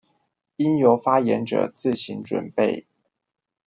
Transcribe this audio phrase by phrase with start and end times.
[0.55, 2.85] 應由發言者自行準備